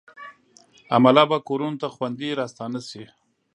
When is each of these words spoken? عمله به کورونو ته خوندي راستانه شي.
عمله 0.95 1.23
به 1.29 1.37
کورونو 1.47 1.79
ته 1.81 1.87
خوندي 1.95 2.29
راستانه 2.39 2.79
شي. 2.89 3.03